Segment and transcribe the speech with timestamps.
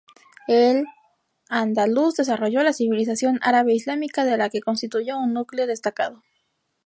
[0.47, 6.23] Al-Ándalus desarrolló la civilización árabe-islámica de la que constituyó un núcleo destacado.